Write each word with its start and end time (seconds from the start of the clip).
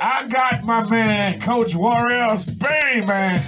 I 0.00 0.26
got 0.26 0.64
my 0.64 0.88
man, 0.88 1.38
Coach 1.38 1.74
Warrell 1.74 2.38
Spain, 2.38 3.06
man. 3.06 3.44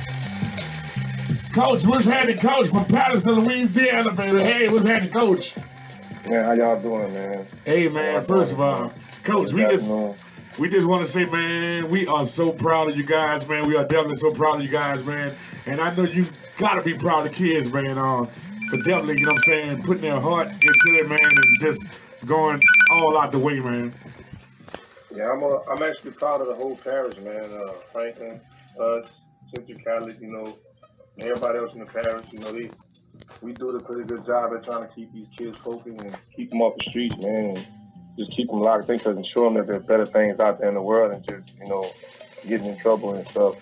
Coach, 1.54 1.86
what's 1.86 2.04
happening, 2.04 2.38
Coach, 2.38 2.68
from 2.68 2.84
Patterson, 2.84 3.40
Louisiana, 3.40 4.12
baby? 4.12 4.42
Hey, 4.42 4.68
what's 4.68 4.84
happening, 4.84 5.10
Coach? 5.10 5.56
Man, 6.28 6.44
how 6.44 6.52
y'all 6.52 6.78
doing, 6.82 7.14
man? 7.14 7.46
Hey, 7.64 7.88
man, 7.88 8.22
first 8.22 8.52
of 8.52 8.60
all, 8.60 8.92
Coach, 9.22 9.54
we 9.54 9.62
just 9.62 9.90
we 10.58 10.68
just 10.68 10.86
want 10.86 11.02
to 11.02 11.10
say, 11.10 11.24
man, 11.24 11.88
we 11.88 12.06
are 12.08 12.26
so 12.26 12.52
proud 12.52 12.90
of 12.90 12.96
you 12.98 13.04
guys, 13.04 13.48
man. 13.48 13.66
We 13.66 13.76
are 13.76 13.84
definitely 13.84 14.16
so 14.16 14.30
proud 14.30 14.56
of 14.56 14.62
you 14.62 14.68
guys, 14.70 15.02
man. 15.02 15.34
And 15.64 15.80
I 15.80 15.94
know 15.94 16.02
you 16.02 16.26
gotta 16.58 16.82
be 16.82 16.92
proud 16.92 17.26
of 17.26 17.32
the 17.32 17.34
kids, 17.34 17.72
man. 17.72 17.96
Um, 17.96 18.28
for 18.68 18.76
definitely, 18.82 19.18
you 19.18 19.24
know 19.24 19.32
what 19.32 19.38
I'm 19.38 19.44
saying, 19.44 19.82
putting 19.84 20.02
their 20.02 20.20
heart 20.20 20.48
into 20.48 21.00
it, 21.00 21.08
man, 21.08 21.20
and 21.22 21.44
just 21.62 21.86
going 22.26 22.60
all 22.90 23.16
out 23.16 23.32
the 23.32 23.38
way, 23.38 23.60
man. 23.60 23.94
Yeah, 25.14 25.30
I'm 25.30 25.42
uh, 25.42 25.58
I'm 25.70 25.82
actually 25.82 26.12
proud 26.12 26.40
of 26.40 26.48
the 26.48 26.54
whole 26.54 26.76
parish, 26.76 27.16
man. 27.18 27.42
Uh, 27.42 27.72
Franklin, 27.92 28.40
us, 28.80 29.12
Central 29.54 29.78
Catholic, 29.78 30.20
you 30.20 30.28
know, 30.28 30.58
and 31.16 31.24
everybody 31.24 31.58
else 31.58 31.72
in 31.74 31.80
the 31.80 31.86
parish, 31.86 32.26
you 32.32 32.40
know, 32.40 32.52
they, 32.52 32.70
we 33.40 33.52
do 33.52 33.70
a 33.70 33.80
pretty 33.80 34.04
good 34.04 34.26
job 34.26 34.52
at 34.54 34.64
trying 34.64 34.86
to 34.86 34.94
keep 34.94 35.12
these 35.12 35.28
kids 35.36 35.56
focused 35.58 35.86
and 35.86 36.16
keep 36.34 36.50
them 36.50 36.62
off 36.62 36.74
the 36.78 36.90
streets, 36.90 37.16
man. 37.18 37.56
And 37.56 37.66
just 38.18 38.30
keep 38.32 38.48
them 38.48 38.60
locked 38.60 38.88
in 38.88 38.96
because 38.96 39.16
and 39.16 39.26
show 39.26 39.44
them 39.44 39.54
that 39.54 39.66
there's 39.66 39.84
better 39.86 40.06
things 40.06 40.38
out 40.40 40.58
there 40.58 40.68
in 40.68 40.74
the 40.74 40.82
world 40.82 41.12
and 41.14 41.26
just, 41.28 41.56
you 41.58 41.66
know, 41.66 41.90
getting 42.46 42.66
in 42.66 42.76
trouble 42.78 43.14
and 43.14 43.26
stuff. 43.28 43.56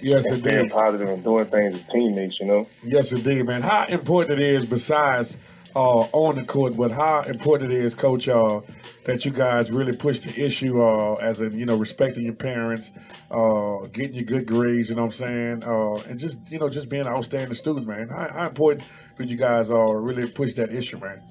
Yes, 0.00 0.26
and 0.26 0.42
being 0.42 0.56
indeed. 0.56 0.72
positive 0.72 1.08
and 1.08 1.24
doing 1.24 1.46
things 1.46 1.74
as 1.74 1.82
teammates, 1.92 2.38
you 2.38 2.46
know. 2.46 2.68
Yes, 2.84 3.10
indeed, 3.10 3.46
man. 3.46 3.62
How 3.62 3.84
important 3.86 4.38
it 4.38 4.44
is, 4.44 4.64
besides 4.64 5.36
uh, 5.74 6.00
on 6.12 6.36
the 6.36 6.44
court, 6.44 6.76
but 6.76 6.90
how 6.90 7.22
important 7.22 7.72
it 7.72 7.78
is, 7.78 7.94
Coach, 7.94 8.28
uh, 8.28 8.60
that 9.04 9.24
you 9.24 9.30
guys 9.30 9.70
really 9.70 9.96
push 9.96 10.18
the 10.18 10.44
issue 10.44 10.82
uh, 10.82 11.14
as 11.14 11.40
in, 11.40 11.58
you 11.58 11.64
know, 11.64 11.76
respecting 11.76 12.24
your 12.24 12.34
parents, 12.34 12.92
uh, 13.30 13.86
getting 13.92 14.16
your 14.16 14.24
good 14.24 14.46
grades, 14.46 14.90
you 14.90 14.96
know 14.96 15.02
what 15.02 15.08
I'm 15.08 15.12
saying, 15.12 15.64
uh, 15.64 15.94
and 16.08 16.18
just, 16.18 16.38
you 16.50 16.58
know, 16.58 16.68
just 16.68 16.88
being 16.88 17.02
an 17.02 17.08
outstanding 17.08 17.54
student, 17.54 17.86
man. 17.86 18.08
How, 18.08 18.28
how 18.28 18.46
important 18.48 18.86
could 19.16 19.30
you 19.30 19.36
guys 19.36 19.70
uh, 19.70 19.86
really 19.86 20.28
push 20.28 20.54
that 20.54 20.72
issue, 20.72 20.98
man? 20.98 21.22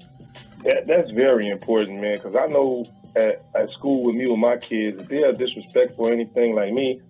That, 0.64 0.86
that's 0.86 1.10
very 1.12 1.48
important, 1.48 2.00
man, 2.00 2.18
because 2.18 2.34
I 2.34 2.46
know 2.46 2.84
at, 3.14 3.44
at 3.54 3.70
school 3.70 4.02
with 4.02 4.16
me 4.16 4.28
with 4.28 4.38
my 4.38 4.56
kids, 4.56 4.98
if 5.00 5.08
they 5.08 5.22
are 5.22 5.32
disrespectful 5.32 6.08
or 6.08 6.12
anything 6.12 6.54
like 6.54 6.72
me, 6.72 7.00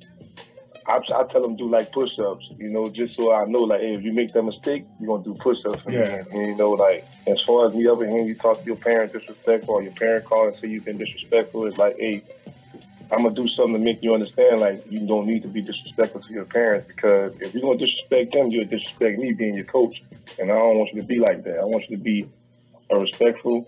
I, 0.88 0.96
I 0.96 1.24
tell 1.30 1.42
them 1.42 1.56
do 1.56 1.70
like 1.70 1.92
push-ups, 1.92 2.44
you 2.56 2.70
know, 2.70 2.88
just 2.88 3.14
so 3.14 3.32
I 3.32 3.44
know, 3.44 3.60
like, 3.60 3.80
hey, 3.80 3.94
if 3.94 4.02
you 4.02 4.12
make 4.12 4.32
that 4.32 4.42
mistake, 4.42 4.86
you're 4.98 5.08
gonna 5.08 5.22
do 5.22 5.34
push-ups 5.34 5.82
Yeah. 5.90 6.22
And, 6.32 6.46
you 6.48 6.56
know, 6.56 6.70
like, 6.70 7.04
as 7.26 7.38
far 7.46 7.68
as 7.68 7.74
me 7.74 7.86
ever 7.86 8.06
hearing 8.06 8.26
you 8.26 8.34
talk 8.34 8.60
to 8.60 8.66
your 8.66 8.76
parent 8.76 9.12
disrespectful 9.12 9.74
or 9.74 9.82
your 9.82 9.92
parent 9.92 10.24
call 10.24 10.48
and 10.48 10.56
say 10.56 10.68
you've 10.68 10.86
been 10.86 10.96
disrespectful, 10.96 11.66
it's 11.66 11.76
like, 11.76 11.96
hey, 11.98 12.22
I'm 13.10 13.22
gonna 13.22 13.34
do 13.34 13.46
something 13.48 13.74
to 13.74 13.78
make 13.78 14.02
you 14.02 14.14
understand, 14.14 14.60
like, 14.60 14.82
you 14.88 15.06
don't 15.06 15.26
need 15.26 15.42
to 15.42 15.48
be 15.48 15.60
disrespectful 15.60 16.22
to 16.22 16.32
your 16.32 16.46
parents 16.46 16.86
because 16.88 17.32
if 17.40 17.52
you're 17.52 17.62
gonna 17.62 17.78
disrespect 17.78 18.32
them, 18.32 18.48
you'll 18.48 18.64
disrespect 18.64 19.18
me 19.18 19.34
being 19.34 19.56
your 19.56 19.66
coach, 19.66 20.02
and 20.38 20.50
I 20.50 20.54
don't 20.54 20.78
want 20.78 20.94
you 20.94 21.02
to 21.02 21.06
be 21.06 21.18
like 21.18 21.44
that. 21.44 21.58
I 21.58 21.64
want 21.64 21.84
you 21.90 21.98
to 21.98 22.02
be 22.02 22.26
a 22.90 22.98
respectful, 22.98 23.66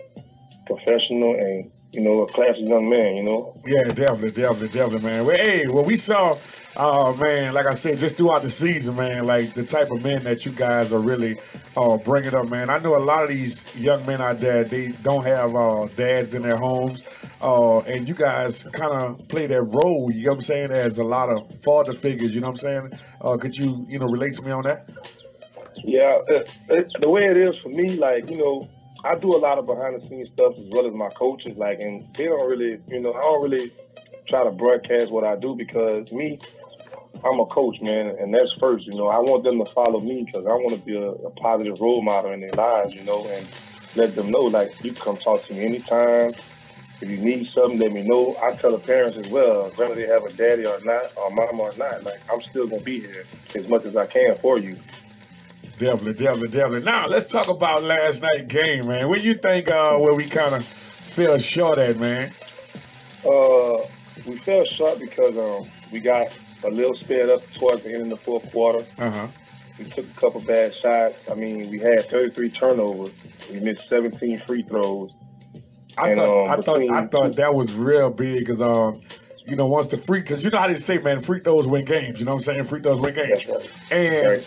professional, 0.66 1.34
and 1.34 1.70
you 1.92 2.00
know, 2.00 2.22
a 2.22 2.26
classy 2.26 2.60
young 2.60 2.88
man. 2.88 3.16
You 3.16 3.22
know, 3.22 3.60
Yeah, 3.66 3.84
definitely, 3.84 4.30
definitely, 4.30 4.68
definitely, 4.68 5.10
man. 5.10 5.26
Well, 5.26 5.36
hey, 5.38 5.66
well, 5.66 5.84
we 5.84 5.96
saw, 5.96 6.38
uh, 6.76 7.12
man, 7.18 7.52
like 7.54 7.66
I 7.66 7.74
said, 7.74 7.98
just 7.98 8.16
throughout 8.16 8.42
the 8.42 8.50
season, 8.50 8.96
man, 8.96 9.26
like 9.26 9.54
the 9.54 9.64
type 9.64 9.90
of 9.90 10.02
men 10.02 10.22
that 10.24 10.46
you 10.46 10.52
guys 10.52 10.92
are 10.92 11.00
really 11.00 11.38
uh, 11.76 11.96
bringing 11.98 12.34
up, 12.34 12.48
man. 12.48 12.70
I 12.70 12.78
know 12.78 12.96
a 12.96 12.98
lot 12.98 13.22
of 13.24 13.30
these 13.30 13.64
young 13.76 14.04
men 14.06 14.20
out 14.20 14.40
there, 14.40 14.64
they 14.64 14.88
don't 15.02 15.24
have 15.24 15.54
uh, 15.54 15.88
dads 15.96 16.34
in 16.34 16.42
their 16.42 16.56
homes, 16.56 17.04
uh, 17.42 17.80
and 17.80 18.08
you 18.08 18.14
guys 18.14 18.64
kind 18.72 18.92
of 18.92 19.26
play 19.28 19.46
that 19.48 19.62
role, 19.62 20.10
you 20.12 20.24
know 20.24 20.30
what 20.30 20.34
I'm 20.36 20.40
saying, 20.42 20.70
as 20.70 20.98
a 20.98 21.04
lot 21.04 21.30
of 21.30 21.60
father 21.62 21.94
figures, 21.94 22.34
you 22.34 22.40
know 22.40 22.48
what 22.48 22.62
I'm 22.64 22.90
saying? 22.90 23.00
Uh, 23.20 23.36
could 23.36 23.56
you, 23.56 23.84
you 23.88 23.98
know, 23.98 24.06
relate 24.06 24.34
to 24.34 24.42
me 24.42 24.50
on 24.52 24.62
that? 24.64 24.88
yeah. 25.84 26.18
It, 26.28 26.50
it, 26.68 26.92
the 27.00 27.08
way 27.10 27.24
it 27.24 27.36
is 27.36 27.58
for 27.58 27.68
me, 27.68 27.96
like 27.96 28.28
you 28.28 28.36
know, 28.36 28.68
I 29.04 29.14
do 29.18 29.34
a 29.34 29.38
lot 29.40 29.58
of 29.58 29.66
behind 29.66 30.00
the 30.00 30.06
scenes 30.08 30.28
stuff 30.34 30.54
as 30.58 30.66
well 30.70 30.86
as 30.86 30.94
my 30.94 31.08
coaches. 31.10 31.56
Like, 31.56 31.78
and 31.80 32.06
they 32.16 32.24
don't 32.24 32.48
really, 32.48 32.78
you 32.88 33.00
know, 33.00 33.12
I 33.14 33.20
don't 33.22 33.42
really 33.42 33.72
try 34.28 34.44
to 34.44 34.50
broadcast 34.50 35.10
what 35.10 35.24
I 35.24 35.36
do 35.36 35.54
because 35.56 36.10
me. 36.12 36.40
I'm 37.22 37.38
a 37.38 37.46
coach, 37.46 37.76
man, 37.82 38.16
and 38.18 38.32
that's 38.32 38.52
first. 38.58 38.86
You 38.86 38.94
know, 38.94 39.08
I 39.08 39.18
want 39.18 39.44
them 39.44 39.58
to 39.58 39.66
follow 39.74 40.00
me 40.00 40.24
because 40.24 40.46
I 40.46 40.54
want 40.56 40.72
to 40.72 40.84
be 40.86 40.96
a, 40.96 41.10
a 41.10 41.30
positive 41.32 41.78
role 41.78 42.02
model 42.02 42.32
in 42.32 42.40
their 42.40 42.52
lives. 42.52 42.94
You 42.94 43.04
know, 43.04 43.28
and 43.28 43.46
let 43.94 44.14
them 44.14 44.30
know 44.30 44.44
like 44.48 44.68
you 44.82 44.92
can 44.92 45.00
come 45.00 45.18
talk 45.18 45.46
to 45.48 45.54
me 45.54 45.64
anytime. 45.64 46.34
If 47.02 47.08
you 47.08 47.18
need 47.18 47.46
something, 47.54 47.78
let 47.78 47.92
me 47.92 48.02
know. 48.02 48.36
I 48.42 48.56
tell 48.60 48.72
the 48.72 48.78
parents 48.78 49.18
as 49.18 49.26
well, 49.26 49.72
whether 49.76 49.94
they 49.94 50.06
have 50.06 50.24
a 50.24 50.32
daddy 50.32 50.64
or 50.64 50.80
not, 50.80 51.12
or 51.16 51.30
mom 51.30 51.60
or 51.60 51.74
not, 51.76 52.04
like 52.04 52.20
I'm 52.32 52.40
still 52.50 52.66
gonna 52.66 52.82
be 52.82 53.00
here 53.00 53.26
as 53.54 53.68
much 53.68 53.84
as 53.84 53.96
I 53.96 54.06
can 54.06 54.36
for 54.40 54.58
you. 54.58 54.78
Definitely, 55.80 56.12
definitely, 56.12 56.48
definitely. 56.48 56.84
Now, 56.84 57.06
let's 57.06 57.32
talk 57.32 57.48
about 57.48 57.82
last 57.82 58.20
night 58.20 58.48
game, 58.48 58.86
man. 58.86 59.08
What 59.08 59.22
you 59.22 59.32
think 59.32 59.70
uh, 59.70 59.96
where 59.96 60.12
we 60.14 60.26
kind 60.28 60.54
of 60.54 60.66
fell 60.66 61.38
short 61.38 61.78
at, 61.78 61.96
man? 61.98 62.30
Uh, 63.24 63.78
we 64.26 64.36
fell 64.36 64.66
short 64.66 64.98
because 65.00 65.38
um, 65.38 65.70
we 65.90 66.00
got 66.00 66.28
a 66.64 66.68
little 66.68 66.94
sped 66.94 67.30
up 67.30 67.40
towards 67.54 67.82
the 67.82 67.94
end 67.94 68.02
of 68.02 68.08
the 68.10 68.16
fourth 68.18 68.52
quarter. 68.52 68.84
Uh-huh. 68.98 69.26
We 69.78 69.86
took 69.86 70.04
a 70.04 70.20
couple 70.20 70.42
bad 70.42 70.74
shots. 70.74 71.16
I 71.30 71.34
mean, 71.34 71.70
we 71.70 71.78
had 71.78 72.04
33 72.10 72.50
turnovers. 72.50 73.12
We 73.50 73.60
missed 73.60 73.80
17 73.88 74.42
free 74.46 74.62
throws. 74.64 75.12
I 75.96 76.10
And, 76.10 76.20
thought 76.20 76.44
um, 76.44 76.50
I 76.50 76.56
thought 76.62 76.80
I 76.92 77.06
thought 77.06 77.36
that 77.36 77.54
was 77.54 77.72
real 77.72 78.12
big 78.12 78.40
because 78.40 78.60
um 78.60 79.00
you 79.44 79.56
know 79.56 79.66
once 79.66 79.88
the 79.88 79.98
free 79.98 80.20
because 80.20 80.44
you 80.44 80.50
know 80.50 80.58
how 80.58 80.68
they 80.68 80.76
say 80.76 80.98
man 80.98 81.20
free 81.20 81.40
throws 81.40 81.66
win 81.66 81.84
games 81.84 82.20
you 82.20 82.24
know 82.26 82.34
what 82.34 82.46
I'm 82.46 82.54
saying 82.54 82.64
free 82.64 82.80
throws 82.80 83.00
win 83.00 83.12
games 83.14 83.42
That's 83.44 83.48
right. 83.48 83.92
and 83.92 84.26
Right. 84.28 84.46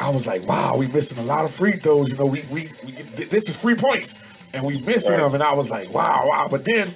I 0.00 0.10
was 0.10 0.26
like 0.26 0.46
wow 0.46 0.76
we 0.76 0.86
missing 0.88 1.18
a 1.18 1.22
lot 1.22 1.44
of 1.44 1.52
free 1.54 1.72
throws. 1.72 2.10
You 2.10 2.16
know 2.16 2.26
we 2.26 2.42
we, 2.50 2.70
we 2.84 2.92
this 2.92 3.48
is 3.48 3.56
free 3.56 3.74
points. 3.74 4.14
And 4.52 4.64
we 4.64 4.78
missing 4.78 5.12
Right. 5.12 5.20
them. 5.20 5.34
And 5.34 5.42
I 5.42 5.52
was 5.54 5.68
like 5.70 5.92
wow 5.92 6.26
wow. 6.28 6.48
But 6.50 6.64
then 6.64 6.94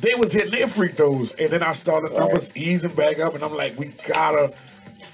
they 0.00 0.14
was 0.16 0.32
hitting 0.32 0.50
their 0.52 0.68
free 0.68 0.88
throws. 0.88 1.34
And 1.34 1.50
then 1.50 1.62
I 1.62 1.72
saw 1.72 2.00
the 2.00 2.08
numbers 2.10 2.54
easing 2.56 2.94
back 2.94 3.18
up. 3.18 3.34
And 3.34 3.42
I'm 3.44 3.54
like 3.54 3.78
we 3.78 3.86
gotta 4.06 4.54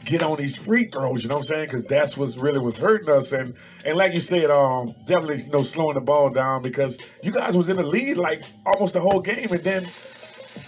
get 0.04 0.22
on 0.22 0.36
these 0.38 0.56
free 0.56 0.84
throws, 0.86 1.22
you 1.22 1.28
know 1.28 1.34
what 1.36 1.40
I'm 1.42 1.46
saying? 1.46 1.66
Because 1.66 1.84
that's 1.84 2.16
what 2.16 2.34
really 2.36 2.58
was 2.58 2.76
hurting 2.76 3.10
us. 3.10 3.32
And 3.32 3.54
and 3.84 3.96
like 3.96 4.14
you 4.14 4.20
said, 4.20 4.50
um, 4.50 4.94
definitely 5.04 5.42
you 5.42 5.50
know 5.50 5.62
slowing 5.62 5.94
the 5.94 6.00
ball 6.00 6.30
down 6.30 6.62
because 6.62 6.98
you 7.22 7.32
guys 7.32 7.56
was 7.56 7.68
in 7.68 7.76
the 7.76 7.82
lead 7.82 8.16
like 8.16 8.42
almost 8.66 8.94
the 8.94 9.00
whole 9.00 9.20
game, 9.20 9.50
and 9.50 9.62
then 9.64 9.86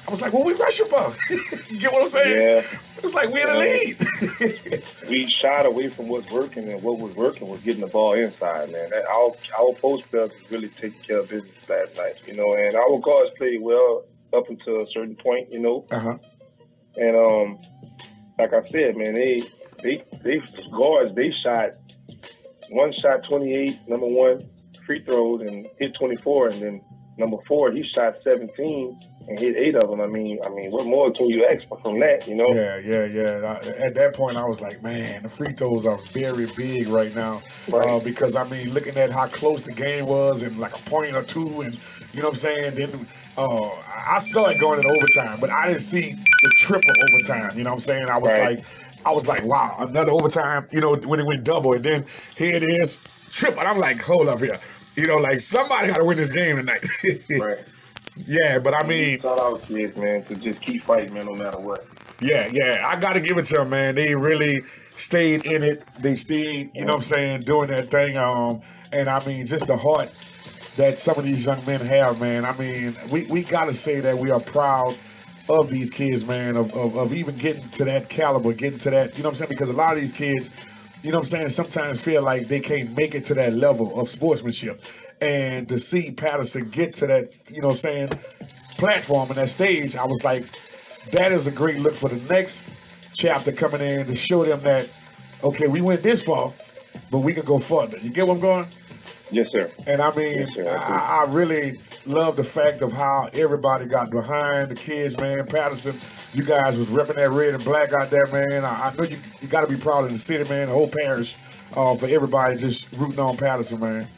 I 0.07 0.11
was 0.11 0.21
like, 0.21 0.33
"What 0.33 0.45
we 0.45 0.55
rushing 0.55 0.87
for?" 0.89 1.15
you 1.71 1.79
get 1.79 1.93
what 1.93 2.03
I'm 2.03 2.09
saying? 2.09 2.39
Yeah. 2.39 2.79
It's 3.03 3.15
like 3.15 3.31
we're 3.31 3.47
in 3.47 3.53
the 3.53 3.59
lead. 4.71 4.85
we 5.09 5.29
shied 5.31 5.67
away 5.67 5.89
from 5.89 6.09
what's 6.09 6.31
working, 6.31 6.69
and 6.69 6.83
what 6.83 6.99
was 6.99 7.15
working 7.17 7.49
was 7.49 7.61
getting 7.61 7.81
the 7.81 7.89
ball 7.89 8.13
inside, 8.13 8.71
man. 8.71 8.91
That, 8.91 9.07
our 9.07 9.33
our 9.59 9.73
post 9.75 10.11
players 10.11 10.33
really 10.51 10.69
taking 10.69 11.01
care 11.01 11.19
of 11.19 11.29
business 11.29 11.69
last 11.69 11.97
night, 11.97 12.15
you 12.27 12.35
know, 12.35 12.55
and 12.55 12.77
our 12.77 12.99
guards 13.01 13.31
played 13.37 13.61
well 13.61 14.05
up 14.33 14.49
until 14.49 14.83
a 14.83 14.87
certain 14.93 15.17
point, 15.17 15.53
you 15.53 15.59
know. 15.59 15.85
uh 15.91 15.99
huh. 15.99 16.19
And 16.97 17.17
um, 17.17 17.59
like 18.39 18.53
I 18.53 18.69
said, 18.69 18.97
man, 18.97 19.15
they 19.15 19.41
they 19.83 20.05
they 20.23 20.41
guards 20.71 21.15
they 21.15 21.33
shot 21.43 21.71
one 22.71 22.93
shot 22.93 23.25
twenty 23.25 23.55
eight, 23.55 23.79
number 23.89 24.07
one 24.07 24.49
free 24.87 25.03
throws 25.03 25.41
and 25.43 25.67
hit 25.79 25.95
twenty 25.95 26.17
four, 26.17 26.49
and 26.49 26.61
then 26.61 26.83
number 27.19 27.39
four 27.47 27.71
he 27.73 27.83
shot 27.95 28.17
seventeen 28.23 28.99
and 29.29 29.39
hit 29.39 29.57
eight 29.57 29.75
of 29.75 29.89
them. 29.89 30.01
I 30.01 30.07
mean, 30.07 30.39
I 30.45 30.49
mean, 30.51 30.71
what 30.71 30.87
more 30.87 31.13
can 31.13 31.29
you 31.29 31.47
ask 31.47 31.63
from 31.83 31.99
that? 32.01 32.27
You 32.27 32.35
know? 32.35 32.49
Yeah, 32.55 32.79
yeah, 32.79 33.05
yeah. 33.05 33.59
I, 33.63 33.67
at 33.87 33.95
that 33.95 34.15
point, 34.15 34.37
I 34.37 34.45
was 34.45 34.61
like, 34.61 34.83
man, 34.83 35.23
the 35.23 35.29
free 35.29 35.53
throws 35.53 35.87
are 35.87 35.99
very 36.13 36.47
big 36.57 36.89
right 36.89 37.15
now. 37.15 37.43
Right. 37.69 37.87
Uh, 37.89 38.01
because, 38.01 38.35
I 38.35 38.45
mean, 38.45 38.73
looking 38.75 38.97
at 38.97 39.11
how 39.11 39.27
close 39.29 39.63
the 39.63 39.73
game 39.73 40.07
was 40.07 40.43
and 40.43 40.59
like 40.59 40.75
a 40.75 40.83
point 40.91 41.15
or 41.15 41.23
two, 41.23 41.63
and 41.63 41.75
you 42.13 42.21
know 42.21 42.29
what 42.29 42.35
I'm 42.35 42.37
saying? 42.37 42.75
Then 42.75 43.07
uh, 43.39 43.61
I 43.69 44.17
I 44.17 44.19
saw 44.19 44.47
it 44.49 44.59
going 44.61 44.81
in 44.81 44.87
overtime, 44.91 45.41
but 45.41 45.51
I 45.51 45.69
didn't 45.69 45.83
see 45.83 46.13
the 46.13 46.51
triple 46.59 46.93
overtime. 47.11 47.57
You 47.57 47.65
know 47.65 47.71
what 47.71 47.77
I'm 47.77 47.81
saying? 47.81 48.07
I 48.09 48.19
was 48.19 48.33
Right. 48.33 48.57
like, 48.57 48.65
I 49.07 49.13
was 49.13 49.27
like, 49.27 49.43
wow, 49.45 49.75
another 49.79 50.13
overtime, 50.13 50.67
you 50.71 50.81
know, 50.81 50.95
when 50.97 51.19
it 51.19 51.27
went 51.27 51.43
double. 51.45 51.73
And 51.73 51.83
then 51.85 52.05
here 52.37 52.55
it 52.55 52.63
is, 52.63 52.99
triple. 53.31 53.61
And 53.61 53.69
I'm 53.69 53.79
like, 53.79 54.01
hold 54.01 54.29
up 54.29 54.41
here. 54.41 54.59
You 54.97 55.07
know, 55.07 55.17
like 55.17 55.41
somebody 55.41 55.89
got 55.89 55.97
to 55.99 56.05
win 56.05 56.19
this 56.19 56.33
game 56.33 56.57
tonight. 56.57 56.85
Right. 57.41 57.59
Yeah, 58.17 58.59
but 58.59 58.75
I 58.75 58.87
mean, 58.87 59.19
Tell 59.19 59.41
our 59.41 59.59
kids, 59.59 59.97
man, 59.97 60.25
to 60.25 60.37
just 60.37 60.61
keep 60.61 60.83
fighting, 60.83 61.15
man, 61.15 61.27
no 61.27 61.35
matter 61.35 61.59
what. 61.59 61.87
Yeah, 62.21 62.49
yeah. 62.53 62.83
I 62.87 62.97
got 62.97 63.15
to 63.15 63.21
give 63.21 63.39
it 63.39 63.47
to 63.47 63.57
them, 63.57 63.71
man. 63.71 63.95
They 63.95 64.15
really 64.15 64.63
stayed 64.97 65.45
in 65.45 65.63
it. 65.63 65.83
They 66.01 66.15
stayed, 66.15 66.71
you 66.75 66.83
know 66.85 66.93
what 66.93 66.97
I'm 66.97 67.03
saying, 67.03 67.41
doing 67.41 67.69
that 67.71 67.91
thing. 67.91 68.17
Um, 68.17 68.61
and 68.93 69.09
I 69.09 69.25
mean, 69.25 69.47
just 69.47 69.67
the 69.67 69.77
heart 69.77 70.11
that 70.77 70.99
some 70.99 71.19
of 71.19 71.25
these 71.25 71.45
young 71.45 71.65
men 71.67 71.81
have, 71.81 72.21
man. 72.21 72.45
I 72.45 72.57
mean, 72.57 72.97
we, 73.11 73.25
we 73.25 73.43
got 73.43 73.67
to 73.67 73.75
say 73.75 74.01
that 74.01 74.17
we 74.17 74.31
are 74.31 74.41
proud 74.41 74.97
of 75.49 75.71
these 75.71 75.91
kids, 75.91 76.25
man, 76.25 76.57
of, 76.57 76.73
of, 76.75 76.97
of 76.97 77.13
even 77.13 77.37
getting 77.37 77.69
to 77.71 77.85
that 77.85 78.09
caliber, 78.09 78.53
getting 78.53 78.79
to 78.81 78.91
that, 78.91 79.17
you 79.17 79.23
know 79.23 79.29
what 79.29 79.35
I'm 79.35 79.39
saying? 79.39 79.49
Because 79.49 79.69
a 79.69 79.75
lot 79.75 79.95
of 79.95 80.01
these 80.01 80.13
kids, 80.13 80.51
you 81.03 81.11
know 81.11 81.19
what 81.19 81.25
I'm 81.25 81.31
saying, 81.31 81.49
sometimes 81.49 82.01
feel 82.01 82.23
like 82.23 82.49
they 82.49 82.61
can't 82.61 82.97
make 82.97 83.15
it 83.15 83.25
to 83.27 83.35
that 83.35 83.53
level 83.53 84.01
of 84.01 84.09
sportsmanship. 84.09 84.83
And 85.23 85.69
to 85.69 85.79
see 85.79 86.11
Patterson 86.11 86.69
get 86.71 86.95
to 86.97 87.07
that, 87.07 87.49
you 87.49 87.63
know 87.63 87.69
what 87.69 87.75
I'm 87.75 87.79
saying, 87.79 88.09
platform 88.77 89.29
and 89.29 89.39
that 89.39 89.49
stage, 89.49 89.95
I 89.95 90.05
was 90.05 90.25
like, 90.25 90.45
that 91.13 91.31
is 91.31 91.47
a 91.47 91.53
great 91.53 91.79
look 91.79 91.95
for 91.95 92.09
the 92.09 92.17
next 92.33 92.65
chapter 93.15 93.53
coming 93.53 93.81
in 93.81 94.07
to 94.07 94.15
show 94.17 94.45
them 94.45 94.61
that 94.63 94.89
okay, 95.45 95.69
we 95.69 95.81
went 95.81 96.03
this 96.03 96.23
far, 96.23 96.53
but 97.11 97.19
we 97.19 97.35
can 97.35 97.45
go 97.45 97.59
further. 97.61 97.99
You 97.99 98.11
get 98.11 98.27
what 98.27 98.35
I'm 98.35 98.41
going? 98.41 98.67
Yes, 99.31 99.51
sir. 99.51 99.71
And 99.87 100.03
I 100.03 100.15
mean, 100.15 100.49
Yes, 100.57 100.59
I. 100.59 100.95
I, 100.95 101.25
I 101.25 101.25
really 101.29 101.79
love 102.05 102.37
the 102.37 102.45
fact 102.45 102.83
of 102.83 102.93
how 102.93 103.29
everybody 103.33 103.87
got 103.87 104.11
behind 104.11 104.71
the 104.71 104.75
kids, 104.75 105.17
man. 105.17 105.47
Patterson, 105.47 105.99
you 106.33 106.43
guys 106.43 106.77
was 106.77 106.89
repping 106.89 107.17
that 107.17 107.31
red 107.31 107.55
and 107.55 107.65
black 107.65 107.93
out 107.93 108.11
there, 108.11 108.27
man. 108.27 108.65
I, 108.65 108.89
I 108.89 108.95
know 108.97 109.05
you 109.05 109.19
you 109.41 109.49
got 109.49 109.63
to 109.63 109.69
be 109.69 109.77
proud 109.77 110.05
of 110.05 110.11
the 110.11 110.19
city, 110.19 110.49
man, 110.49 110.69
the 110.69 110.75
whole 110.75 110.89
parish, 110.89 111.37
uh, 111.75 111.97
for 111.97 112.07
everybody 112.07 112.57
just 112.57 112.91
rooting 112.93 113.21
on 113.21 113.37
Patterson, 113.37 113.81
man. 113.81 114.09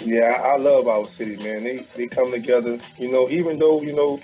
Yeah, 0.00 0.40
I, 0.44 0.56
love 0.56 0.86
our 0.88 1.06
city, 1.14 1.36
man. 1.36 1.64
They 1.64 1.86
they 1.96 2.06
come 2.06 2.30
together. 2.30 2.78
You 2.98 3.10
know, 3.10 3.28
even 3.30 3.58
though 3.58 3.82
you 3.82 3.94
know 3.94 4.20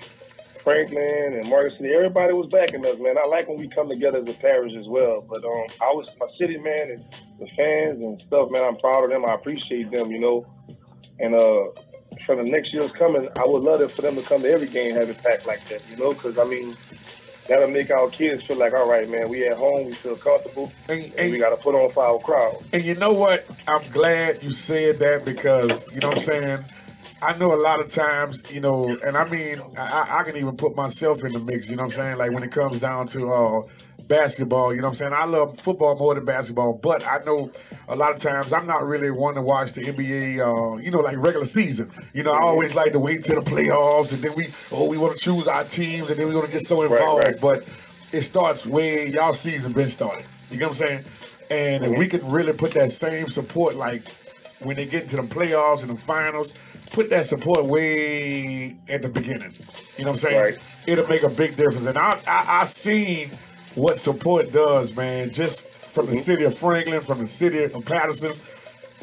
Franklin 0.63 1.33
and 1.33 1.47
Morgan 1.49 1.77
City, 1.77 1.93
everybody 1.93 2.33
was 2.33 2.47
backing 2.47 2.85
us, 2.85 2.97
man. 2.99 3.17
I 3.17 3.27
like 3.27 3.47
when 3.49 3.57
we 3.57 3.67
come 3.67 3.89
together 3.89 4.19
as 4.19 4.29
a 4.29 4.33
parish 4.33 4.73
as 4.73 4.87
well. 4.87 5.25
But 5.29 5.43
um, 5.43 5.65
I 5.81 5.91
was 5.91 6.07
my 6.19 6.27
city, 6.39 6.57
man, 6.57 6.91
and 6.91 7.05
the 7.39 7.47
fans 7.57 8.03
and 8.03 8.21
stuff, 8.21 8.51
man. 8.51 8.63
I'm 8.63 8.77
proud 8.77 9.03
of 9.03 9.09
them. 9.09 9.25
I 9.25 9.33
appreciate 9.33 9.91
them, 9.91 10.11
you 10.11 10.19
know. 10.19 10.47
And 11.19 11.35
uh, 11.35 11.67
for 12.25 12.35
the 12.35 12.43
next 12.43 12.73
year's 12.73 12.91
coming, 12.93 13.27
I 13.37 13.45
would 13.45 13.63
love 13.63 13.81
it 13.81 13.91
for 13.91 14.01
them 14.01 14.15
to 14.15 14.21
come 14.21 14.41
to 14.43 14.49
every 14.49 14.67
game 14.67 14.95
have 14.95 15.09
it 15.09 15.21
packed 15.21 15.45
like 15.45 15.67
that, 15.69 15.81
you 15.89 15.97
know, 15.97 16.13
because 16.13 16.37
I 16.37 16.45
mean. 16.45 16.75
That'll 17.47 17.67
make 17.67 17.91
our 17.91 18.09
kids 18.09 18.43
feel 18.43 18.57
like, 18.57 18.73
all 18.73 18.89
right, 18.89 19.07
man, 19.07 19.29
we 19.29 19.45
at 19.47 19.57
home, 19.57 19.85
we 19.85 19.93
feel 19.93 20.15
comfortable, 20.15 20.71
And, 20.89 21.03
and 21.03 21.13
and, 21.15 21.31
we 21.31 21.37
got 21.37 21.51
to 21.51 21.57
put 21.57 21.75
on 21.75 21.91
for 21.91 22.03
our 22.03 22.19
crowd. 22.19 22.57
and 22.73 22.83
you 22.83 22.95
know 22.95 23.13
what? 23.13 23.45
I'm 23.67 23.87
glad 23.91 24.41
you 24.41 24.51
said 24.51 24.97
that 24.99 25.25
because 25.25 25.85
you 25.93 25.99
know 25.99 26.09
what 26.09 26.17
I'm 26.17 26.23
saying. 26.23 26.65
I 27.21 27.35
know 27.37 27.53
a 27.53 27.55
lot 27.55 27.79
of 27.79 27.89
times, 27.89 28.43
you 28.51 28.59
know, 28.59 28.97
and 29.03 29.17
I 29.17 29.27
mean, 29.27 29.61
I, 29.77 30.19
I 30.19 30.23
can 30.23 30.35
even 30.37 30.57
put 30.57 30.75
myself 30.75 31.23
in 31.23 31.33
the 31.33 31.39
mix. 31.39 31.69
You 31.69 31.75
know 31.75 31.83
what 31.83 31.93
I'm 31.93 31.95
saying? 31.97 32.17
Like 32.17 32.31
when 32.31 32.43
it 32.43 32.51
comes 32.51 32.79
down 32.79 33.07
to 33.07 33.31
uh, 33.31 33.61
basketball, 34.07 34.73
you 34.73 34.81
know 34.81 34.87
what 34.87 34.91
I'm 34.91 34.95
saying? 34.95 35.13
I 35.13 35.25
love 35.25 35.59
football 35.59 35.97
more 35.97 36.15
than 36.15 36.25
basketball, 36.25 36.73
but 36.73 37.05
I 37.05 37.19
know 37.25 37.51
a 37.87 37.95
lot 37.95 38.11
of 38.11 38.17
times 38.17 38.53
I'm 38.53 38.67
not 38.67 38.85
really 38.85 39.11
one 39.11 39.35
to 39.35 39.41
watch 39.41 39.73
the 39.73 39.81
NBA, 39.81 40.39
uh, 40.39 40.77
you 40.77 40.91
know, 40.91 40.99
like 40.99 41.17
regular 41.17 41.45
season. 41.45 41.91
You 42.13 42.23
know, 42.23 42.31
I 42.31 42.39
always 42.41 42.73
like 42.73 42.91
to 42.93 42.99
wait 42.99 43.23
till 43.23 43.41
the 43.41 43.49
playoffs 43.49 44.13
and 44.13 44.21
then 44.21 44.33
we, 44.35 44.47
oh, 44.71 44.87
we 44.87 44.97
want 44.97 45.17
to 45.17 45.23
choose 45.23 45.47
our 45.47 45.63
teams 45.63 46.09
and 46.09 46.19
then 46.19 46.27
we 46.27 46.35
want 46.35 46.47
to 46.47 46.51
get 46.51 46.61
so 46.61 46.81
involved. 46.83 47.25
right. 47.25 47.39
But 47.39 47.65
it 48.11 48.21
starts 48.21 48.65
way, 48.65 49.07
y'all 49.07 49.33
season 49.33 49.73
been 49.73 49.89
started. 49.89 50.25
You 50.51 50.59
know 50.59 50.69
what 50.69 50.81
I'm 50.81 50.87
saying? 50.87 51.05
And 51.49 51.85
if 51.85 51.97
we 51.97 52.07
can 52.07 52.27
really 52.29 52.53
put 52.53 52.71
that 52.71 52.91
same 52.91 53.29
support, 53.29 53.75
like 53.75 54.03
when 54.59 54.75
they 54.75 54.85
get 54.85 55.03
into 55.03 55.17
the 55.17 55.23
playoffs 55.23 55.81
and 55.81 55.91
the 55.91 56.01
finals, 56.01 56.53
put 56.91 57.09
that 57.09 57.25
support 57.25 57.65
way 57.65 58.75
at 58.87 59.01
the 59.01 59.09
beginning. 59.09 59.53
You 59.97 60.05
know 60.05 60.11
what 60.11 60.23
I'm 60.23 60.29
saying? 60.29 60.41
Right. 60.41 60.59
It'll 60.87 61.07
make 61.07 61.23
a 61.23 61.29
big 61.29 61.55
difference. 61.55 61.85
And 61.87 61.97
I, 61.97 62.19
I 62.27 62.61
I 62.61 62.65
seen 62.65 63.31
what 63.75 63.99
support 63.99 64.51
does, 64.51 64.95
man. 64.95 65.29
Just 65.29 65.67
from 65.67 66.07
the 66.07 66.13
mm-hmm. 66.13 66.21
city 66.21 66.43
of 66.43 66.57
Franklin, 66.57 67.01
from 67.01 67.19
the 67.19 67.27
city 67.27 67.63
of 67.63 67.85
Patterson. 67.85 68.33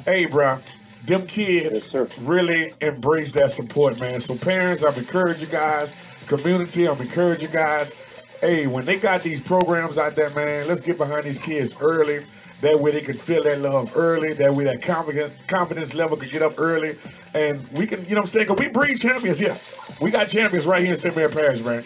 Hey, 0.04 0.26
bro, 0.26 0.58
them 1.06 1.26
kids 1.26 1.88
Yes, 1.92 2.18
really 2.20 2.74
embrace 2.80 3.32
that 3.32 3.50
support, 3.50 3.98
man. 3.98 4.20
So 4.20 4.36
parents, 4.36 4.82
I'm 4.82 4.94
encouraging 4.94 5.42
you 5.42 5.46
guys. 5.46 5.94
Community, 6.26 6.88
I'm 6.88 7.00
encouraging 7.00 7.48
you 7.48 7.54
guys. 7.54 7.92
Hey, 8.40 8.66
when 8.66 8.84
they 8.84 8.96
got 8.96 9.22
these 9.22 9.40
programs 9.40 9.98
out 9.98 10.16
there, 10.16 10.30
man, 10.30 10.66
let's 10.66 10.80
get 10.80 10.98
behind 10.98 11.24
these 11.24 11.38
kids 11.38 11.74
early. 11.80 12.24
That 12.60 12.78
way 12.78 12.92
they 12.92 13.00
can 13.00 13.16
feel 13.16 13.42
that 13.44 13.60
love 13.60 13.96
early. 13.96 14.34
That 14.34 14.54
way 14.54 14.64
that 14.64 14.82
confidence 14.82 15.34
confidence 15.48 15.94
level 15.94 16.16
can 16.16 16.28
get 16.28 16.42
up 16.42 16.58
early. 16.58 16.96
And 17.34 17.66
we 17.72 17.86
can, 17.86 18.04
you 18.04 18.10
know 18.10 18.20
what 18.20 18.20
I'm 18.22 18.26
saying? 18.26 18.46
Because 18.46 18.64
we 18.64 18.70
breed 18.70 18.98
champions 18.98 19.38
here. 19.38 19.56
We 20.00 20.10
got 20.10 20.28
champions 20.28 20.66
right 20.66 20.82
here 20.82 20.92
in 20.92 20.98
St. 20.98 21.14
Mary 21.14 21.30
Parish, 21.30 21.60
man. 21.60 21.84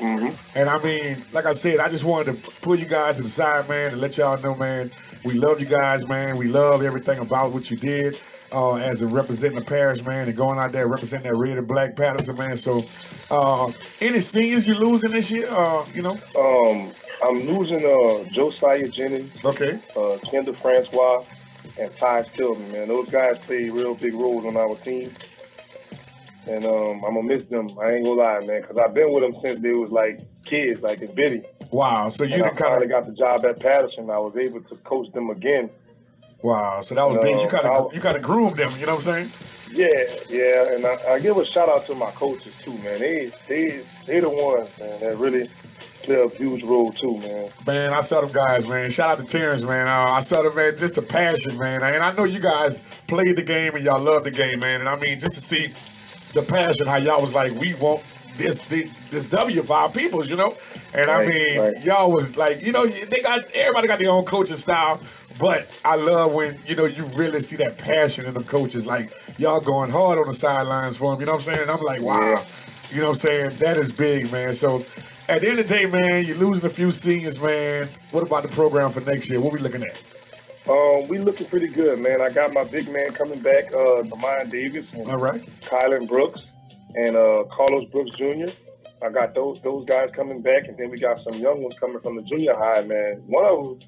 And 0.00 0.68
I 0.70 0.82
mean, 0.82 1.22
like 1.32 1.46
I 1.46 1.52
said, 1.52 1.78
I 1.78 1.88
just 1.88 2.04
wanted 2.04 2.42
to 2.42 2.50
pull 2.62 2.76
you 2.78 2.86
guys 2.86 3.18
to 3.18 3.22
the 3.22 3.28
side, 3.28 3.68
man, 3.68 3.92
and 3.92 4.00
let 4.00 4.16
y'all 4.16 4.40
know, 4.40 4.54
man, 4.54 4.90
we 5.24 5.34
love 5.34 5.60
you 5.60 5.66
guys, 5.66 6.06
man. 6.08 6.36
We 6.36 6.48
love 6.48 6.82
everything 6.82 7.18
about 7.18 7.52
what 7.52 7.70
you 7.70 7.76
did 7.76 8.18
uh, 8.52 8.76
as 8.76 9.02
a 9.02 9.06
representing 9.06 9.58
the 9.58 9.64
parish, 9.64 10.02
man, 10.04 10.26
and 10.26 10.36
going 10.36 10.58
out 10.58 10.72
there 10.72 10.88
representing 10.88 11.30
that 11.30 11.36
red 11.36 11.58
and 11.58 11.68
black 11.68 11.96
Patterson, 11.96 12.36
man. 12.36 12.56
So, 12.56 12.84
uh, 13.30 13.70
any 14.00 14.20
seniors 14.20 14.66
you 14.66 14.74
losing 14.74 15.10
this 15.12 15.30
year? 15.30 15.46
Uh, 15.50 15.84
you 15.94 16.02
know? 16.02 16.18
Um, 16.36 16.92
I'm 17.22 17.40
losing 17.46 17.84
uh, 17.84 18.24
Josiah 18.30 18.88
Jennings, 18.88 19.44
Okay. 19.44 19.78
uh, 19.96 20.16
Kendall 20.30 20.54
Francois, 20.54 21.24
and 21.78 21.94
Ty 21.98 22.22
Stillman, 22.24 22.72
man. 22.72 22.88
Those 22.88 23.10
guys 23.10 23.38
play 23.38 23.68
real 23.68 23.94
big 23.94 24.14
roles 24.14 24.44
on 24.46 24.56
our 24.56 24.74
team. 24.76 25.12
And 26.46 26.64
um, 26.64 27.04
I'm 27.04 27.14
to 27.14 27.22
miss 27.22 27.44
them. 27.44 27.68
I 27.78 27.92
ain't 27.92 28.04
to 28.04 28.12
lie, 28.12 28.40
man, 28.40 28.62
because 28.62 28.78
I've 28.78 28.94
been 28.94 29.12
with 29.12 29.22
them 29.22 29.40
since 29.42 29.60
they 29.60 29.72
was 29.72 29.90
like 29.90 30.20
kids, 30.46 30.80
like 30.80 31.00
in 31.00 31.14
Biddy. 31.14 31.42
Wow. 31.70 32.08
So 32.08 32.24
you 32.24 32.34
And 32.34 32.44
I 32.44 32.48
done 32.48 32.56
kind 32.56 32.82
of 32.82 32.88
got 32.88 33.06
the 33.06 33.12
job 33.12 33.44
at 33.44 33.60
Patterson. 33.60 34.10
I 34.10 34.18
was 34.18 34.36
able 34.36 34.60
to 34.62 34.76
coach 34.76 35.12
them 35.12 35.30
again. 35.30 35.70
wow. 36.42 36.80
So 36.82 36.94
that 36.94 37.06
was 37.06 37.18
big. 37.18 37.38
You 37.38 37.48
kind 37.48 37.66
of 37.66 37.94
you 37.94 38.00
kind 38.00 38.16
of 38.16 38.22
groomed 38.22 38.56
them. 38.56 38.72
You 38.78 38.86
know 38.86 38.96
what 38.96 39.06
I'm 39.06 39.14
saying? 39.14 39.32
Yeah, 39.72 39.88
yeah, 40.28 40.74
and 40.74 40.84
I, 40.84 40.96
I 41.12 41.20
give 41.20 41.36
a 41.36 41.44
shout 41.44 41.68
out 41.68 41.86
to 41.86 41.94
my 41.94 42.10
coaches 42.10 42.52
too, 42.60 42.76
man. 42.78 42.98
They 42.98 43.30
they 43.46 43.84
they 44.04 44.18
the 44.18 44.28
ones, 44.28 44.68
man, 44.80 44.98
that 44.98 45.16
really 45.16 45.48
play 46.02 46.16
a 46.16 46.28
huge 46.28 46.64
role 46.64 46.92
too, 46.92 47.18
man. 47.18 47.50
Man, 47.66 47.92
I 47.92 48.00
saw 48.00 48.20
them 48.20 48.32
guys, 48.32 48.66
man. 48.66 48.90
Shout 48.90 49.10
out 49.10 49.18
to 49.18 49.24
Terrence, 49.24 49.62
man. 49.62 49.86
Uh, 49.86 50.12
I 50.12 50.20
saw 50.22 50.42
them, 50.42 50.56
man. 50.56 50.76
Just 50.76 50.94
the 50.94 51.02
passion, 51.02 51.56
man. 51.56 51.84
And 51.84 52.02
I 52.02 52.12
know 52.12 52.24
you 52.24 52.40
guys 52.40 52.82
played 53.06 53.36
the 53.36 53.42
game 53.42 53.76
and 53.76 53.84
y'all 53.84 54.00
love 54.00 54.24
the 54.24 54.30
game, 54.32 54.60
man. 54.60 54.80
And 54.80 54.88
I 54.88 54.96
mean, 54.96 55.20
just 55.20 55.34
to 55.34 55.40
see 55.40 55.72
the 56.32 56.42
passion, 56.42 56.86
how 56.86 56.96
y'all 56.96 57.20
was 57.20 57.34
like, 57.34 57.52
we 57.52 57.74
want 57.74 58.02
this 58.36 58.60
this, 58.62 58.88
this 59.10 59.24
W 59.24 59.62
for 59.62 59.76
our 59.76 59.90
peoples, 59.90 60.30
you 60.30 60.36
know. 60.36 60.56
And 60.94 61.10
I 61.10 61.26
mean, 61.26 61.58
right. 61.58 61.84
y'all 61.84 62.10
was 62.10 62.36
like, 62.36 62.62
you 62.62 62.72
know, 62.72 62.86
they 62.86 63.20
got 63.20 63.50
everybody 63.52 63.88
got 63.88 63.98
their 63.98 64.10
own 64.10 64.24
coaching 64.24 64.56
style. 64.56 65.00
But 65.38 65.70
I 65.84 65.96
love 65.96 66.32
when 66.32 66.58
you 66.66 66.74
know 66.76 66.84
you 66.84 67.04
really 67.04 67.40
see 67.40 67.56
that 67.56 67.78
passion 67.78 68.26
in 68.26 68.34
the 68.34 68.42
coaches, 68.42 68.84
like 68.86 69.12
y'all 69.38 69.60
going 69.60 69.90
hard 69.90 70.18
on 70.18 70.26
the 70.26 70.34
sidelines 70.34 70.96
for 70.96 71.12
them. 71.12 71.20
You 71.20 71.26
know 71.26 71.32
what 71.32 71.38
I'm 71.38 71.54
saying? 71.54 71.62
And 71.62 71.70
I'm 71.70 71.80
like, 71.80 72.02
wow. 72.02 72.20
Yeah. 72.20 72.44
You 72.90 73.00
know 73.00 73.10
what 73.10 73.10
I'm 73.10 73.16
saying? 73.16 73.56
That 73.58 73.76
is 73.76 73.92
big, 73.92 74.32
man. 74.32 74.54
So 74.56 74.84
at 75.28 75.42
the 75.42 75.48
end 75.48 75.60
of 75.60 75.68
the 75.68 75.74
day, 75.74 75.86
man, 75.86 76.26
you're 76.26 76.36
losing 76.36 76.64
a 76.66 76.70
few 76.70 76.90
seniors, 76.90 77.40
man. 77.40 77.88
What 78.10 78.24
about 78.24 78.42
the 78.42 78.48
program 78.48 78.90
for 78.90 79.00
next 79.00 79.30
year? 79.30 79.40
What 79.40 79.52
we 79.52 79.60
looking 79.60 79.84
at? 79.84 80.02
Um, 80.70 81.08
we 81.08 81.18
looking 81.18 81.48
pretty 81.48 81.66
good, 81.66 81.98
man. 81.98 82.22
I 82.22 82.30
got 82.30 82.52
my 82.52 82.62
big 82.62 82.88
man 82.88 83.12
coming 83.12 83.40
back, 83.40 83.72
uh, 83.72 84.02
Demond 84.02 84.50
Davis 84.50 84.86
All 84.96 85.18
right. 85.18 85.42
Kylan 85.62 86.06
Brooks 86.06 86.40
and 86.94 87.16
uh, 87.16 87.42
Carlos 87.50 87.86
Brooks 87.90 88.16
Jr. 88.16 88.52
I 89.02 89.08
got 89.10 89.34
those 89.34 89.60
those 89.62 89.84
guys 89.86 90.10
coming 90.14 90.42
back, 90.42 90.68
and 90.68 90.78
then 90.78 90.90
we 90.90 90.98
got 90.98 91.18
some 91.24 91.40
young 91.40 91.62
ones 91.62 91.74
coming 91.80 92.00
from 92.00 92.16
the 92.16 92.22
junior 92.22 92.54
high, 92.54 92.82
man. 92.82 93.22
One 93.26 93.44
of 93.46 93.64
them 93.64 93.78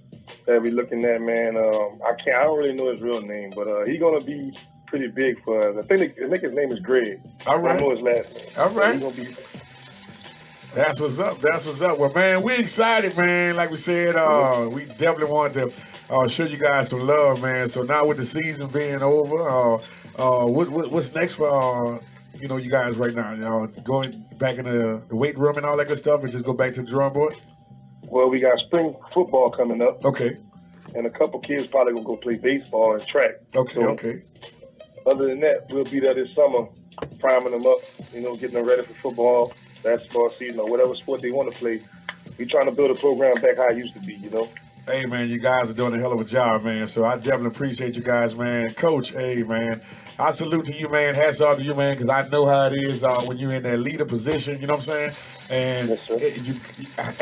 that 0.47 0.61
we 0.61 0.73
looking 0.73 1.05
at, 1.05 1.21
man. 1.21 1.57
Um, 1.57 2.01
I 2.05 2.15
can't, 2.23 2.37
I 2.37 2.45
don't 2.45 2.59
really 2.59 2.73
know 2.73 2.91
his 2.91 3.01
real 3.01 3.21
name, 3.21 3.53
but 3.55 3.69
uh, 3.69 3.85
he 3.85 3.99
gonna 3.99 4.25
be 4.25 4.53
pretty 4.87 5.09
big 5.09 5.43
for 5.45 5.79
us. 5.79 5.85
I 5.85 5.87
think 5.87 6.19
I 6.19 6.29
think 6.29 6.43
his 6.43 6.53
name 6.53 6.73
is 6.73 6.81
Greg. 6.81 7.21
All 7.47 7.55
I 7.55 7.57
right. 7.59 7.79
don't 7.79 7.89
know 7.89 7.95
his 7.95 8.03
last 8.03 8.35
name. 8.35 8.47
All 8.59 8.71
right. 8.71 9.01
Gonna 9.01 9.15
be 9.15 9.37
That's 10.75 10.99
what's 10.99 11.19
up. 11.21 11.41
That's 11.41 11.65
what's 11.65 11.81
up. 11.83 11.99
Well, 11.99 12.13
man, 12.13 12.43
we 12.43 12.55
excited, 12.55 13.17
man. 13.17 13.55
Like 13.55 13.71
we 13.71 13.77
said, 13.77 14.17
uh, 14.17 14.69
we 14.73 14.87
definitely 14.87 15.27
wanted 15.27 15.53
to 15.55 15.73
uh, 16.13 16.29
show 16.29 16.45
you 16.45 16.57
guys 16.59 16.89
some 16.89 17.01
love, 17.07 17.41
man. 17.43 17.69
So 17.69 17.83
now 17.83 18.07
with 18.07 18.19
the 18.19 18.27
season 18.27 18.69
being 18.69 19.03
over, 19.03 19.37
uh, 19.49 19.75
uh, 20.19 20.47
what, 20.47 20.69
what, 20.71 20.91
what's 20.91 21.15
next 21.15 21.35
for 21.35 21.49
uh, 21.49 21.99
you 22.39 22.49
know 22.49 22.57
you 22.57 22.71
guys 22.71 22.97
right 22.97 23.15
now? 23.15 23.33
You 23.33 23.41
know, 23.41 23.67
going 23.85 24.25
back 24.39 24.59
in 24.59 24.65
the, 24.65 25.03
the 25.09 25.17
weight 25.17 25.39
room 25.39 25.57
and 25.57 25.65
all 25.67 25.77
that 25.77 25.89
good 25.89 25.99
stuff, 25.99 26.23
and 26.23 26.31
just 26.31 26.45
go 26.45 26.53
back 26.53 26.73
to 26.75 26.83
the 26.83 26.89
drawing 26.89 27.13
board. 27.15 27.35
well. 28.03 28.29
We 28.29 28.41
got 28.41 28.59
spring 28.59 28.95
football 29.15 29.51
coming 29.51 29.83
up, 29.83 30.05
Okay. 30.05 30.37
and 30.95 31.07
a 31.07 31.11
couple 31.11 31.41
kids 31.41 31.67
probably 31.67 31.95
gonna 31.95 32.05
go 32.05 32.17
play 32.17 32.37
baseball 32.37 32.95
and 32.95 33.07
track. 33.07 33.33
Okay. 33.55 33.75
So, 33.75 33.89
Okay. 33.91 34.23
Other 35.11 35.27
than 35.27 35.41
that, 35.41 35.67
we'll 35.71 35.83
be 35.85 35.99
there 35.99 36.15
this 36.15 36.29
summer, 36.35 36.69
priming 37.19 37.53
them 37.53 37.67
up, 37.67 37.79
you 38.15 38.21
know, 38.21 38.37
getting 38.37 38.55
them 38.55 38.67
ready 38.67 38.83
for 38.85 38.95
football, 38.95 39.53
basketball 39.83 40.31
season, 40.39 40.61
or 40.61 40.69
whatever 40.71 40.95
sport 40.95 41.21
they 41.23 41.33
want 41.33 41.51
to 41.51 41.59
play. 41.59 41.81
We're 42.39 42.47
trying 42.49 42.67
to 42.67 42.71
build 42.73 42.93
a 42.93 42.95
program 42.95 43.41
back 43.43 43.57
how 43.57 43.69
it 43.69 43.77
used 43.77 43.95
to 43.95 44.01
be, 44.01 44.15
you 44.15 44.31
know. 44.31 44.49
Hey 44.87 45.07
man, 45.07 45.29
you 45.29 45.39
guys 45.39 45.71
are 45.71 45.75
doing 45.75 45.95
a 45.95 45.99
hell 45.99 46.13
of 46.13 46.21
a 46.21 46.25
job, 46.25 46.65
man. 46.65 46.87
So 46.89 47.05
I 47.05 47.15
definitely 47.17 47.49
appreciate 47.49 47.95
you 47.95 48.03
guys, 48.03 48.35
man. 48.35 48.75
Coach, 48.75 49.13
hey 49.13 49.43
man, 49.45 49.81
I 50.19 50.33
salute 50.33 50.67
to 50.67 50.75
you, 50.75 50.89
man. 50.89 51.15
Hats 51.15 51.41
off 51.41 51.59
to 51.59 51.63
you, 51.63 51.73
man, 51.75 51.95
because 51.95 52.09
I 52.09 52.29
know 52.29 52.47
how 52.47 52.67
it 52.67 52.75
is 52.83 53.05
uh, 53.05 53.21
when 53.23 53.39
you're 53.39 53.53
in 53.53 53.63
that 53.63 53.79
leader 53.79 54.05
position. 54.05 54.61
You 54.61 54.67
know 54.67 54.75
what 54.75 54.89
I'm 54.89 55.11
saying? 55.11 55.13
And 55.51 55.89
Yes, 55.91 56.11
it- 56.11 56.43
you, 56.43 56.55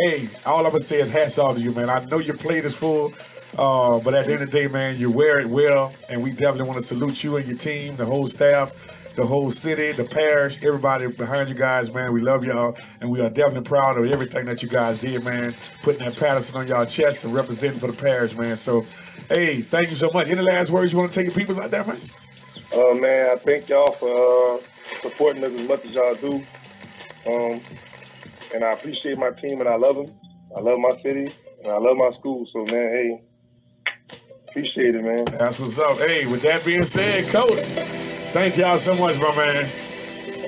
hey, 0.03 0.29
all 0.47 0.65
I'm 0.65 0.73
gonna 0.73 0.81
say 0.81 1.01
is 1.01 1.11
hats 1.11 1.37
off 1.39 1.57
to 1.57 1.61
you, 1.61 1.73
man. 1.73 1.91
I 1.91 2.03
know 2.07 2.19
your 2.19 2.37
plate 2.37 2.65
is 2.65 2.75
full, 2.75 3.13
uh, 3.59 3.99
but 3.99 4.15
at 4.15 4.25
the 4.27 4.33
end 4.33 4.43
of 4.43 4.51
the 4.51 4.59
day, 4.59 4.67
man, 4.67 4.97
you 4.99 5.11
wear 5.11 5.39
it 5.39 5.47
well, 5.47 5.93
and 6.09 6.23
we 6.23 6.31
definitely 6.31 6.63
want 6.65 6.79
to 6.79 6.85
salute 6.85 7.23
you 7.23 7.37
and 7.37 7.47
your 7.47 7.59
team, 7.59 7.95
the 7.97 8.07
whole 8.07 8.27
staff. 8.27 8.73
The 9.17 9.27
whole 9.27 9.51
city, 9.51 9.93
the 9.93 10.05
parish, 10.05 10.63
everybody 10.63 11.09
behind 11.09 11.49
you 11.49 11.55
guys, 11.55 11.93
man. 11.93 12.13
We 12.13 12.21
love 12.21 12.45
y'all, 12.45 12.77
and 13.01 13.11
we 13.11 13.21
are 13.21 13.29
definitely 13.29 13.69
proud 13.69 13.99
of 13.99 14.07
everything 14.07 14.47
that 14.47 14.63
you 14.63 14.69
guys 14.69 15.01
did, 15.01 15.25
man. 15.25 15.55
Putting 15.83 16.05
that 16.05 16.17
Patterson 16.17 16.57
on 16.57 16.69
y'all 16.69 16.87
chest 16.87 17.25
and 17.25 17.35
representing 17.35 17.81
for 17.81 17.89
the 17.89 17.93
parish, 17.93 18.35
man. 18.37 18.57
So, 18.57 18.87
hey, 19.29 19.63
thank 19.63 19.91
you 19.91 19.97
so 19.97 20.11
much. 20.15 20.29
Any 20.29 20.43
last 20.43 20.71
words 20.71 20.93
you 20.93 20.99
want 20.99 21.11
to 21.11 21.15
tell 21.15 21.25
your 21.25 21.35
people 21.35 21.61
out 21.61 21.71
there, 21.71 21.85
man? 21.85 22.01
Uh, 22.73 22.95
man, 22.95 23.31
I 23.31 23.37
thank 23.37 23.69
y'all 23.69 23.93
for 23.93 24.57
uh, 24.57 24.61
supporting 25.03 25.43
us 25.43 25.53
as 25.53 25.69
much 25.69 25.85
as 25.85 25.91
y'all 25.91 26.15
do. 26.15 26.43
Um, 27.27 27.61
and 28.55 28.65
I 28.65 28.73
appreciate 28.73 29.19
my 29.19 29.31
team, 29.31 29.61
and 29.61 29.69
I 29.69 29.75
love 29.75 29.97
them. 29.97 30.15
I 30.57 30.61
love 30.61 30.79
my 30.79 30.91
city, 31.03 31.33
and 31.63 31.73
I 31.73 31.79
love 31.79 31.97
my 31.97 32.11
school. 32.19 32.47
So, 32.53 32.65
man, 32.65 32.69
hey, 32.71 33.23
appreciate 34.49 34.95
it, 34.95 35.03
man. 35.03 35.25
That's 35.25 35.59
what's 35.59 35.79
up. 35.79 35.99
Hey, 35.99 36.27
with 36.27 36.43
that 36.43 36.65
being 36.65 36.85
said, 36.85 37.27
Coach, 37.27 37.65
thank 38.33 38.57
y'all 38.57 38.79
so 38.79 38.95
much, 38.95 39.19
my 39.19 39.35
man. 39.37 39.71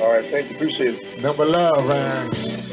All 0.01 0.11
right, 0.12 0.25
thank 0.25 0.51
you. 0.51 0.57
Appreciate 0.57 0.95
it. 0.95 1.23
Number 1.23 1.45
love, 1.45 1.87
man. 1.87 2.29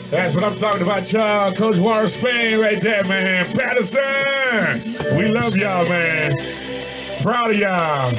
That's 0.09 0.33
what 0.33 0.43
I'm 0.43 0.55
talking 0.55 0.81
about, 0.81 1.11
y'all. 1.11 1.53
Coach 1.53 1.77
Warren 1.77 2.07
Spain 2.09 2.59
right 2.59 2.81
there, 2.81 3.03
man. 3.03 3.45
Patterson, 3.55 5.17
we 5.17 5.27
love 5.27 5.55
y'all, 5.55 5.87
man. 5.87 6.35
Proud 7.21 7.51
of 7.51 7.57
y'all. 7.57 8.11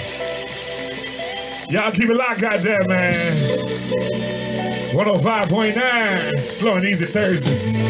Y'all 1.71 1.91
keep 1.93 2.11
it 2.11 2.17
locked 2.17 2.43
out 2.43 2.61
there, 2.61 2.79
man. 2.87 3.15
105.9, 4.93 6.37
slow 6.39 6.75
and 6.75 6.85
easy 6.85 7.07
Thursdays. 7.07 7.81